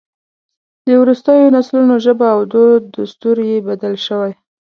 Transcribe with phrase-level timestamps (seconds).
[0.85, 4.31] د وروستیو نسلونو ژبه او دود دستور یې بدل شوی.